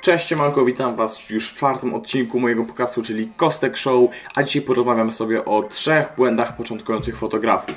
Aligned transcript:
Cześć, 0.00 0.28
siemanko, 0.28 0.64
witam 0.64 0.96
was 0.96 1.30
już 1.30 1.50
w 1.50 1.54
czwartym 1.54 1.94
odcinku 1.94 2.40
mojego 2.40 2.64
podcastu, 2.64 3.02
czyli 3.02 3.28
Kostek 3.36 3.76
Show, 3.76 4.10
a 4.34 4.42
dzisiaj 4.42 4.62
porozmawiamy 4.62 5.12
sobie 5.12 5.44
o 5.44 5.62
trzech 5.62 6.12
błędach 6.16 6.56
początkujących 6.56 7.16
fotografów. 7.16 7.74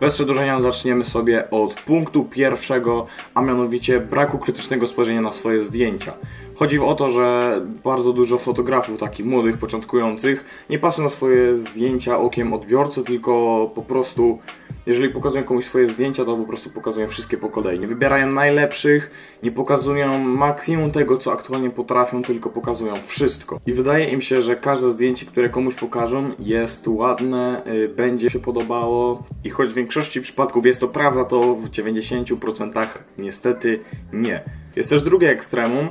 Bez 0.00 0.14
przedłużenia 0.14 0.60
zaczniemy 0.60 1.04
sobie 1.04 1.50
od 1.50 1.74
punktu 1.74 2.24
pierwszego, 2.24 3.06
a 3.34 3.42
mianowicie 3.42 4.00
braku 4.00 4.38
krytycznego 4.38 4.86
spojrzenia 4.86 5.20
na 5.20 5.32
swoje 5.32 5.62
zdjęcia. 5.62 6.12
Chodzi 6.54 6.78
o 6.78 6.94
to, 6.94 7.10
że 7.10 7.60
bardzo 7.84 8.12
dużo 8.12 8.38
fotografów, 8.38 9.00
takich 9.00 9.26
młodych, 9.26 9.58
początkujących, 9.58 10.64
nie 10.70 10.78
patrzy 10.78 11.02
na 11.02 11.08
swoje 11.08 11.54
zdjęcia 11.54 12.18
okiem 12.18 12.52
odbiorcy, 12.52 13.04
tylko 13.04 13.70
po 13.74 13.82
prostu, 13.82 14.38
jeżeli 14.86 15.08
pokazują 15.08 15.44
komuś 15.44 15.64
swoje 15.64 15.88
zdjęcia, 15.88 16.24
to 16.24 16.36
po 16.36 16.44
prostu 16.44 16.70
pokazują 16.70 17.08
wszystkie 17.08 17.36
po 17.36 17.48
kolei. 17.48 17.80
Nie 17.80 17.86
wybierają 17.86 18.32
najlepszych, 18.32 19.10
nie 19.42 19.52
pokazują 19.52 20.18
maksimum 20.18 20.90
tego, 20.90 21.18
co 21.18 21.32
aktualnie 21.32 21.70
potrafią, 21.70 22.22
tylko 22.22 22.50
pokazują 22.50 22.94
wszystko. 23.04 23.60
I 23.66 23.72
wydaje 23.72 24.04
im 24.04 24.20
się, 24.20 24.42
że 24.42 24.56
każde 24.56 24.92
zdjęcie, 24.92 25.26
które 25.26 25.48
komuś 25.48 25.74
pokażą, 25.74 26.30
jest 26.38 26.88
ładne, 26.88 27.62
yy, 27.66 27.88
będzie 27.88 28.30
się 28.30 28.38
podobało. 28.38 29.24
I 29.44 29.50
choć 29.50 29.70
w 29.70 29.74
większości 29.74 30.20
przypadków 30.20 30.66
jest 30.66 30.80
to 30.80 30.88
prawda, 30.88 31.24
to 31.24 31.54
w 31.54 31.70
90% 31.70 32.86
niestety 33.18 33.80
nie. 34.12 34.42
Jest 34.76 34.90
też 34.90 35.02
drugie 35.02 35.30
ekstremum, 35.30 35.88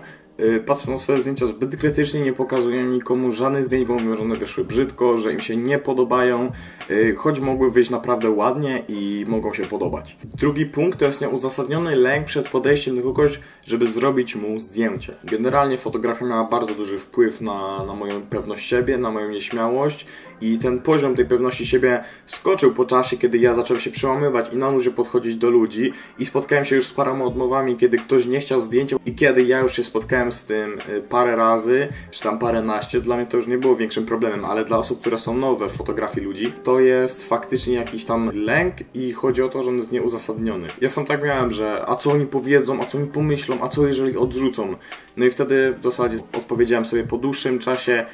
patrzą 0.65 0.91
na 0.91 0.97
swoje 0.97 1.19
zdjęcia 1.19 1.45
zbyt 1.45 1.77
krytycznie, 1.77 2.21
nie 2.21 2.33
pokazują 2.33 2.85
nikomu 2.85 3.31
żadnych 3.31 3.65
zdjęć, 3.65 3.87
bo 3.87 3.93
mówią, 3.93 4.15
że 4.17 4.21
one 4.21 4.35
wyszły 4.35 4.63
brzydko, 4.63 5.19
że 5.19 5.33
im 5.33 5.39
się 5.39 5.57
nie 5.57 5.79
podobają, 5.79 6.51
y, 6.89 7.15
choć 7.17 7.39
mogły 7.39 7.71
wyjść 7.71 7.89
naprawdę 7.89 8.29
ładnie 8.29 8.83
i 8.87 9.25
mogą 9.27 9.53
się 9.53 9.63
podobać. 9.63 10.17
Drugi 10.23 10.65
punkt 10.65 10.99
to 10.99 11.05
jest 11.05 11.21
nieuzasadniony 11.21 11.95
lęk 11.95 12.25
przed 12.25 12.49
podejściem 12.49 12.95
do 12.95 13.01
kogoś, 13.01 13.39
żeby 13.65 13.87
zrobić 13.87 14.35
mu 14.35 14.59
zdjęcie. 14.59 15.15
Generalnie 15.23 15.77
fotografia 15.77 16.25
miała 16.25 16.43
bardzo 16.43 16.75
duży 16.75 16.99
wpływ 16.99 17.41
na, 17.41 17.85
na 17.85 17.93
moją 17.93 18.21
pewność 18.21 18.67
siebie, 18.67 18.97
na 18.97 19.11
moją 19.11 19.29
nieśmiałość 19.29 20.05
i 20.41 20.57
ten 20.57 20.79
poziom 20.79 21.15
tej 21.15 21.25
pewności 21.25 21.65
siebie 21.65 22.03
skoczył 22.25 22.73
po 22.73 22.85
czasie, 22.85 23.17
kiedy 23.17 23.37
ja 23.37 23.53
zacząłem 23.53 23.81
się 23.81 23.91
przełamywać 23.91 24.53
i 24.53 24.57
na 24.57 24.71
luzie 24.71 24.91
podchodzić 24.91 25.35
do 25.35 25.49
ludzi 25.49 25.93
i 26.19 26.25
spotkałem 26.25 26.65
się 26.65 26.75
już 26.75 26.87
z 26.87 26.93
paroma 26.93 27.25
odmowami, 27.25 27.75
kiedy 27.75 27.97
ktoś 27.97 28.25
nie 28.25 28.39
chciał 28.39 28.61
zdjęcia 28.61 28.97
i 29.05 29.15
kiedy 29.15 29.43
ja 29.43 29.59
już 29.59 29.73
się 29.73 29.83
spotkałem 29.83 30.22
z 30.31 30.45
tym 30.45 30.79
y, 30.89 31.01
parę 31.01 31.35
razy, 31.35 31.87
czy 32.11 32.23
tam 32.23 32.39
parę 32.39 32.61
naście, 32.61 33.01
dla 33.01 33.17
mnie 33.17 33.25
to 33.25 33.37
już 33.37 33.47
nie 33.47 33.57
było 33.57 33.75
większym 33.75 34.05
problemem, 34.05 34.45
ale 34.45 34.65
dla 34.65 34.77
osób, 34.77 35.01
które 35.01 35.19
są 35.19 35.37
nowe 35.37 35.69
w 35.69 35.71
fotografii 35.71 36.25
ludzi, 36.25 36.53
to 36.63 36.79
jest 36.79 37.23
faktycznie 37.23 37.73
jakiś 37.73 38.05
tam 38.05 38.31
lęk 38.33 38.75
i 38.93 39.11
chodzi 39.13 39.41
o 39.41 39.49
to, 39.49 39.63
że 39.63 39.69
on 39.69 39.77
jest 39.77 39.91
nieuzasadniony. 39.91 40.67
Ja 40.81 40.89
sam 40.89 41.05
tak 41.05 41.23
miałem, 41.23 41.51
że 41.51 41.83
a 41.87 41.95
co 41.95 42.11
oni 42.11 42.25
powiedzą, 42.25 42.81
a 42.81 42.85
co 42.85 42.97
oni 42.97 43.07
pomyślą, 43.07 43.57
a 43.61 43.69
co 43.69 43.87
jeżeli 43.87 44.17
odrzucą. 44.17 44.75
No 45.17 45.25
i 45.25 45.29
wtedy 45.29 45.73
w 45.79 45.83
zasadzie 45.83 46.17
odpowiedziałem 46.37 46.85
sobie 46.85 47.03
po 47.03 47.17
dłuższym 47.17 47.59
czasie, 47.59 48.05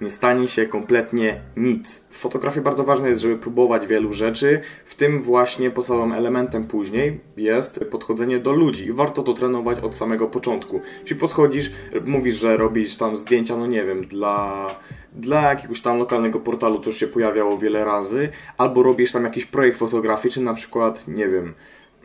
nie 0.00 0.10
stanie 0.10 0.48
się 0.48 0.66
kompletnie 0.66 1.40
nic. 1.56 2.04
W 2.10 2.18
fotografii 2.18 2.64
bardzo 2.64 2.84
ważne 2.84 3.08
jest, 3.08 3.22
żeby 3.22 3.38
próbować 3.38 3.86
wielu 3.86 4.12
rzeczy, 4.12 4.60
w 4.84 4.94
tym 4.94 5.22
właśnie 5.22 5.70
podstawowym 5.70 6.12
elementem 6.12 6.64
później 6.64 7.20
jest 7.36 7.84
podchodzenie 7.90 8.38
do 8.38 8.52
ludzi 8.52 8.92
warto 8.92 9.22
to 9.22 9.32
trenować 9.32 9.78
od 9.78 9.96
samego 9.96 10.26
początku. 10.26 10.80
Czyli 11.04 11.20
podchodzisz, 11.20 11.72
mówisz, 12.04 12.36
że 12.36 12.56
robisz 12.56 12.96
tam 12.96 13.16
zdjęcia, 13.16 13.56
no 13.56 13.66
nie 13.66 13.84
wiem, 13.84 14.06
dla 14.06 14.70
dla 15.14 15.42
jakiegoś 15.42 15.80
tam 15.80 15.98
lokalnego 15.98 16.40
portalu, 16.40 16.80
co 16.80 16.90
już 16.90 16.96
się 16.96 17.06
pojawiało 17.06 17.58
wiele 17.58 17.84
razy, 17.84 18.28
albo 18.58 18.82
robisz 18.82 19.12
tam 19.12 19.24
jakiś 19.24 19.46
projekt 19.46 19.78
fotograficzny, 19.78 20.42
na 20.42 20.54
przykład, 20.54 21.08
nie 21.08 21.28
wiem, 21.28 21.54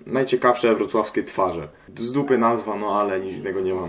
najciekawsze 0.05 0.75
wrocławskie 0.75 1.23
twarze. 1.23 1.67
Z 1.97 2.11
dupy 2.11 2.37
nazwa, 2.37 2.75
no 2.75 2.99
ale 2.99 3.19
nic 3.19 3.37
innego 3.37 3.61
nie 3.61 3.73
mam. 3.73 3.87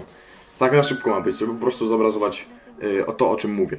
Tak 0.59 0.73
na 0.73 0.83
szybko 0.83 1.11
ma 1.11 1.21
być, 1.21 1.39
żeby 1.39 1.53
po 1.53 1.61
prostu 1.61 1.87
zobrazować 1.87 2.47
o 3.07 3.13
to, 3.13 3.31
o 3.31 3.37
czym 3.37 3.55
mówię. 3.55 3.79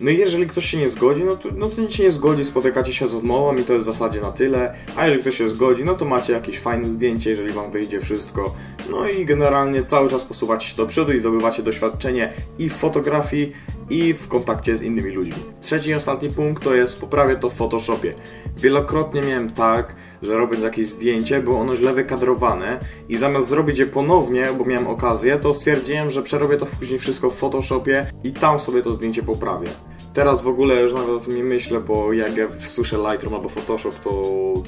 No 0.00 0.10
i 0.10 0.18
jeżeli 0.18 0.46
ktoś 0.46 0.64
się 0.64 0.78
nie 0.78 0.88
zgodzi, 0.88 1.24
no 1.24 1.36
to, 1.36 1.48
no 1.56 1.68
to 1.68 1.80
nic 1.80 1.92
się 1.92 2.02
nie 2.02 2.12
zgodzi, 2.12 2.44
spotykacie 2.44 2.92
się 2.92 3.08
z 3.08 3.14
odmową 3.14 3.56
i 3.56 3.64
to 3.64 3.72
jest 3.72 3.88
w 3.88 3.92
zasadzie 3.92 4.20
na 4.20 4.32
tyle. 4.32 4.74
A 4.96 5.04
jeżeli 5.04 5.22
ktoś 5.22 5.36
się 5.36 5.48
zgodzi, 5.48 5.84
no 5.84 5.94
to 5.94 6.04
macie 6.04 6.32
jakieś 6.32 6.58
fajne 6.58 6.88
zdjęcie, 6.92 7.30
jeżeli 7.30 7.52
wam 7.52 7.70
wyjdzie 7.70 8.00
wszystko. 8.00 8.54
No 8.90 9.08
i 9.08 9.24
generalnie 9.24 9.82
cały 9.82 10.08
czas 10.10 10.24
posuwacie 10.24 10.68
się 10.68 10.76
do 10.76 10.86
przodu 10.86 11.12
i 11.12 11.20
zdobywacie 11.20 11.62
doświadczenie 11.62 12.32
i 12.58 12.68
w 12.68 12.72
fotografii, 12.72 13.52
i 13.90 14.14
w 14.14 14.28
kontakcie 14.28 14.76
z 14.76 14.82
innymi 14.82 15.10
ludźmi. 15.10 15.42
Trzeci 15.60 15.90
i 15.90 15.94
ostatni 15.94 16.30
punkt 16.30 16.64
to 16.64 16.74
jest 16.74 17.00
poprawię 17.00 17.36
to 17.36 17.50
w 17.50 17.54
Photoshopie. 17.54 18.14
Wielokrotnie 18.56 19.20
miałem 19.20 19.50
tak, 19.50 19.94
że 20.22 20.36
robiąc 20.36 20.64
jakieś 20.64 20.86
zdjęcie, 20.86 21.42
było 21.42 21.60
ono 21.60 21.76
źle 21.76 21.94
wykadrowane 21.94 22.80
i 23.08 23.16
zamiast 23.16 23.48
zrobić 23.48 23.78
je 23.78 23.86
ponownie, 23.86 24.46
bo 24.58 24.64
miałem 24.64 24.86
okazję, 24.86 25.36
to 25.36 25.54
stwierdziłem, 25.54 26.10
że 26.10 26.22
przerobię 26.22 26.56
to 26.56 26.66
później 26.66 26.98
wszystko 26.98 27.30
w 27.30 27.36
Photoshopie 27.36 28.06
i 28.24 28.32
tam 28.32 28.60
sobie 28.60 28.82
to 28.82 28.92
zdjęcie 28.92 29.22
poprawię. 29.22 29.68
Teraz 30.14 30.42
w 30.42 30.48
ogóle 30.48 30.82
już 30.82 30.92
nawet 30.92 31.10
o 31.10 31.20
tym 31.20 31.36
nie 31.36 31.44
myślę, 31.44 31.80
bo 31.80 32.12
jak 32.12 32.36
ja 32.36 32.48
słyszę 32.60 32.96
Lightroom 32.96 33.34
albo 33.34 33.48
Photoshop, 33.48 33.92
to, 34.04 34.10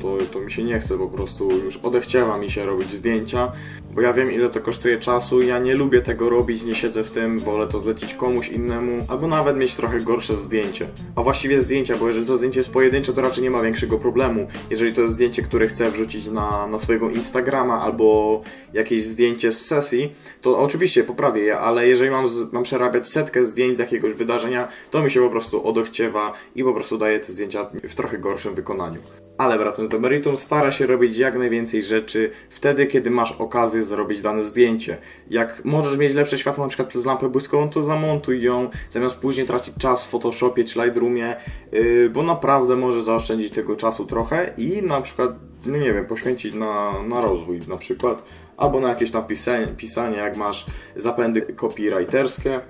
to, 0.03 0.19
to 0.33 0.41
mi 0.41 0.53
się 0.53 0.65
nie 0.65 0.81
chce 0.81 0.99
po 0.99 1.09
prostu, 1.09 1.49
już 1.65 1.77
odechciewa 1.77 2.39
mi 2.39 2.51
się 2.51 2.67
robić 2.67 2.93
zdjęcia, 2.93 3.53
bo 3.95 4.01
ja 4.01 4.13
wiem 4.13 4.33
ile 4.33 4.51
to 4.51 4.61
kosztuje 4.61 4.99
czasu, 4.99 5.43
ja 5.43 5.59
nie 5.59 5.75
lubię 5.75 6.03
tego 6.03 6.31
robić, 6.31 6.63
nie 6.63 6.75
siedzę 6.75 7.05
w 7.05 7.11
tym, 7.11 7.39
wolę 7.39 7.67
to 7.67 7.79
zlecić 7.79 8.15
komuś 8.15 8.49
innemu, 8.49 9.07
albo 9.09 9.29
nawet 9.29 9.57
mieć 9.57 9.75
trochę 9.75 10.01
gorsze 10.01 10.37
zdjęcie. 10.37 10.89
A 11.17 11.23
właściwie 11.23 11.59
zdjęcia, 11.59 11.97
bo 11.97 12.09
jeżeli 12.09 12.27
to 12.27 12.39
zdjęcie 12.39 12.61
jest 12.61 12.71
pojedyncze, 12.71 13.13
to 13.13 13.21
raczej 13.21 13.43
nie 13.43 13.51
ma 13.51 13.63
większego 13.63 13.99
problemu. 13.99 14.47
Jeżeli 14.71 14.95
to 14.95 15.01
jest 15.01 15.15
zdjęcie, 15.15 15.43
które 15.43 15.67
chcę 15.67 15.91
wrzucić 15.91 16.27
na, 16.27 16.67
na 16.67 16.79
swojego 16.79 17.11
Instagrama 17.11 17.81
albo 17.81 18.41
jakieś 18.73 19.03
zdjęcie 19.03 19.53
z 19.53 19.67
sesji, 19.67 20.15
to 20.41 20.59
oczywiście 20.59 21.05
poprawię 21.05 21.43
je, 21.43 21.59
ale 21.59 21.89
jeżeli 21.89 22.11
mam, 22.11 22.27
mam 22.53 22.63
przerabiać 22.63 23.09
setkę 23.09 23.45
zdjęć 23.45 23.77
z 23.77 23.81
jakiegoś 23.81 24.15
wydarzenia, 24.15 24.69
to 24.91 25.03
mi 25.03 25.11
się 25.11 25.21
po 25.21 25.30
prostu 25.31 25.69
odochciewa 25.69 26.33
i 26.55 26.65
po 26.65 26.75
prostu 26.75 26.99
daję 26.99 27.21
te 27.21 27.33
zdjęcia 27.33 27.71
w 27.83 27.95
trochę 27.95 28.19
gorszym 28.19 28.55
wykonaniu. 28.55 29.01
Ale 29.39 29.59
wracając 29.59 29.93
do 29.93 29.99
meritum, 29.99 30.37
stara 30.37 30.73
się 30.73 30.87
robić 30.87 31.19
jak 31.19 31.39
najwięcej 31.39 31.83
rzeczy 31.83 32.31
wtedy, 32.51 32.87
kiedy 32.87 33.11
masz 33.11 33.33
okazję 33.33 33.83
zrobić 33.83 34.21
dane 34.21 34.45
zdjęcie. 34.45 34.99
Jak 35.31 35.65
możesz 35.65 35.99
mieć 35.99 36.15
lepsze 36.15 36.39
światło, 36.39 36.65
na 36.65 36.69
przykład 36.69 36.89
przez 36.89 37.07
lampę 37.07 37.29
błyskową, 37.29 37.69
to 37.69 37.83
zamontuj 37.83 38.43
ją, 38.43 38.71
zamiast 38.91 39.17
później 39.17 39.47
tracić 39.47 39.75
czas 39.79 40.05
w 40.05 40.09
Photoshopie 40.09 40.65
czy 40.65 40.79
Lightroomie, 40.79 41.37
yy, 41.73 42.11
bo 42.11 42.23
naprawdę 42.23 42.77
możesz 42.77 43.03
zaoszczędzić 43.03 43.53
tego 43.53 43.77
czasu 43.77 44.07
trochę 44.07 44.55
i 44.57 44.83
na 44.83 45.01
przykład, 45.01 45.31
no 45.67 45.77
nie 45.77 45.95
wiem, 45.95 46.07
poświęcić 46.07 46.55
na, 46.55 46.93
na 47.09 47.21
rozwój 47.21 47.61
na 47.69 47.77
przykład, 47.77 48.23
albo 48.57 48.81
na 48.81 48.89
jakieś 48.89 49.11
tam 49.11 49.27
pisanie, 49.27 49.67
pisanie 49.67 50.17
jak 50.17 50.37
masz 50.37 50.67
zapędy 50.97 51.43
copywriterskie. 51.43 52.61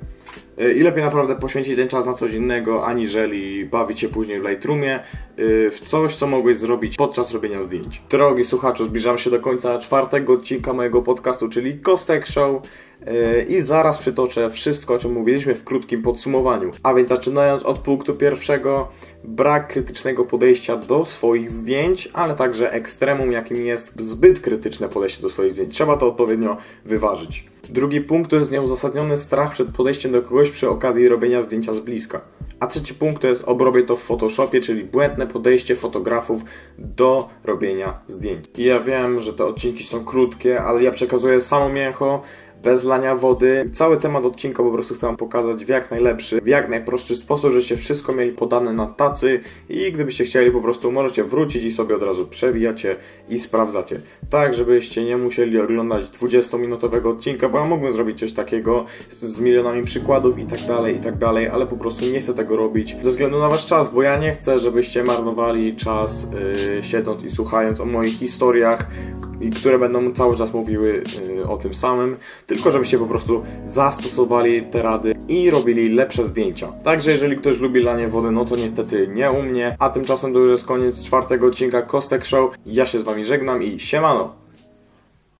E, 0.61 0.73
I 0.73 0.83
lepiej 0.83 1.03
naprawdę 1.03 1.37
poświęcić 1.37 1.77
ten 1.77 1.89
czas 1.89 2.07
na 2.07 2.15
coś 2.15 2.35
innego, 2.35 2.87
aniżeli 2.87 3.65
bawić 3.65 4.01
się 4.01 4.09
później 4.09 4.41
w 4.41 4.49
Lightroomie 4.49 4.95
e, 4.95 5.03
w 5.71 5.81
coś, 5.81 6.17
co 6.17 6.27
mogłeś 6.27 6.57
zrobić 6.57 6.97
podczas 6.97 7.33
robienia 7.33 7.63
zdjęć. 7.63 8.03
Drogi 8.11 8.45
słuchaczu, 8.45 8.85
zbliżam 8.85 9.19
się 9.19 9.31
do 9.31 9.41
końca 9.41 9.79
czwartego 9.79 10.33
odcinka 10.33 10.73
mojego 10.73 11.03
podcastu, 11.03 11.49
czyli 11.49 11.79
Kostek 11.79 12.27
Show 12.27 12.63
e, 13.07 13.43
i 13.43 13.61
zaraz 13.61 13.99
przytoczę 13.99 14.51
wszystko, 14.51 14.95
o 14.95 14.99
czym 14.99 15.13
mówiliśmy 15.13 15.55
w 15.55 15.65
krótkim 15.65 16.03
podsumowaniu. 16.03 16.71
A 16.83 16.95
więc 16.95 17.09
zaczynając 17.09 17.63
od 17.63 17.79
punktu 17.79 18.15
pierwszego, 18.15 18.89
brak 19.25 19.69
krytycznego 19.69 20.25
podejścia 20.25 20.77
do 20.77 21.07
swoich 21.07 21.51
zdjęć, 21.51 22.09
ale 22.13 22.35
także 22.35 22.73
ekstremum, 22.73 23.33
jakim 23.33 23.67
jest 23.67 24.01
zbyt 24.01 24.41
krytyczne 24.41 24.89
podejście 24.89 25.23
do 25.23 25.31
swoich 25.31 25.53
zdjęć. 25.53 25.75
Trzeba 25.75 25.97
to 25.97 26.07
odpowiednio 26.07 26.57
wyważyć. 26.85 27.50
Drugi 27.69 28.01
punkt 28.01 28.31
to 28.31 28.37
jest 28.37 28.51
nieuzasadniony 28.51 29.17
strach 29.17 29.53
przed 29.53 29.69
podejściem 29.69 30.13
do 30.13 30.23
kogoś 30.23 30.51
przy 30.51 30.69
okazji 30.69 31.09
robienia 31.09 31.43
zdjęcia 31.43 31.73
z 31.73 31.81
bliska. 31.81 32.21
A 32.61 32.67
trzeci 32.67 32.95
punkt 32.95 33.23
to 33.23 33.29
jest 33.29 33.45
obrobię 33.45 33.85
to 33.85 33.97
w 33.97 34.03
Photoshopie, 34.03 34.61
czyli 34.61 34.85
błędne 34.85 35.27
podejście 35.27 35.77
fotografów 35.77 36.43
do 36.79 37.29
robienia 37.45 38.01
zdjęć. 38.09 38.45
I 38.59 38.65
ja 38.65 38.81
wiem, 38.81 39.21
że 39.21 39.33
te 39.33 39.45
odcinki 39.45 39.85
są 39.85 40.05
krótkie, 40.05 40.63
ale 40.63 40.83
ja 40.83 40.91
przekazuję 40.91 41.41
samo 41.41 41.69
mięcho, 41.69 42.23
bez 42.63 42.85
lania 42.85 43.15
wody. 43.15 43.71
Cały 43.73 43.97
temat 43.97 44.25
odcinka 44.25 44.63
po 44.63 44.71
prostu 44.71 44.95
chcę 44.95 45.07
Wam 45.07 45.17
pokazać 45.17 45.65
w 45.65 45.69
jak 45.69 45.91
najlepszy, 45.91 46.41
w 46.41 46.47
jak 46.47 46.69
najprostszy 46.69 47.17
sposób, 47.17 47.51
żebyście 47.51 47.77
wszystko 47.77 48.13
mieli 48.13 48.33
podane 48.33 48.73
na 48.73 48.87
tacy 48.87 49.41
i 49.69 49.93
gdybyście 49.93 50.25
chcieli 50.25 50.51
po 50.51 50.61
prostu 50.61 50.93
możecie 50.93 51.25
wrócić 51.25 51.63
i 51.63 51.73
sobie 51.73 51.97
od 51.97 52.03
razu 52.03 52.27
przewijacie 52.27 52.97
i 53.29 53.39
sprawdzacie. 53.39 54.01
Tak, 54.31 54.55
żebyście 54.55 55.05
nie 55.05 55.17
musieli 55.17 55.61
oglądać 55.61 56.05
20-minutowego 56.05 57.09
odcinka, 57.09 57.49
bo 57.49 57.59
ja 57.59 57.65
mógłbym 57.65 57.93
zrobić 57.93 58.19
coś 58.19 58.33
takiego 58.33 58.85
z 59.11 59.39
milionami 59.39 59.85
przykładów 59.85 60.39
i 60.39 60.47
tak 60.47 60.67
dalej, 60.67 60.97
i 60.97 61.01
tak 61.01 61.19
dalej, 61.19 61.49
ale 61.49 61.67
po 61.67 61.77
prostu 61.77 62.05
nie 62.05 62.21
chcę 62.21 62.35
tego 62.35 62.57
robić 62.57 62.97
ze 63.01 63.11
względu 63.11 63.39
na 63.39 63.49
Wasz 63.49 63.67
czas, 63.67 63.95
bo 63.95 64.03
ja 64.03 64.17
nie 64.17 64.31
chcę, 64.31 64.59
żebyście 64.59 65.05
marnowali 65.05 65.77
czas 65.77 66.27
yy, 66.75 66.83
siedząc 66.83 67.25
i 67.25 67.31
słuchając 67.31 67.81
o 67.81 67.85
moich 67.85 68.19
historiach, 68.19 68.87
i 69.41 69.51
które 69.51 69.79
będą 69.79 70.13
cały 70.13 70.37
czas 70.37 70.53
mówiły 70.53 71.05
yy, 71.37 71.49
o 71.49 71.57
tym 71.57 71.75
samym, 71.75 72.17
tylko 72.47 72.71
żebyście 72.71 72.99
po 72.99 73.07
prostu 73.07 73.43
zastosowali 73.65 74.63
te 74.63 74.83
rady 74.83 75.15
i 75.29 75.51
robili 75.51 75.89
lepsze 75.89 76.25
zdjęcia. 76.25 76.73
Także 76.83 77.11
jeżeli 77.11 77.37
ktoś 77.37 77.59
lubi 77.59 77.83
lanie 77.83 78.09
wody, 78.09 78.31
no 78.31 78.45
to 78.45 78.57
niestety 78.57 79.09
nie 79.15 79.31
u 79.31 79.43
mnie, 79.43 79.77
a 79.79 79.91
tymczasem 79.91 80.33
to 80.33 80.39
już 80.39 80.51
jest 80.51 80.67
koniec 80.67 81.05
czwartego 81.05 81.47
odcinka 81.47 81.83
Kostek 81.83 82.25
Show. 82.25 82.51
Ja 82.67 82.87
się 82.87 82.99
z 83.01 83.03
Wami 83.03 83.25
żegnam 83.25 83.63
i 83.63 83.81
siemano! 83.81 84.40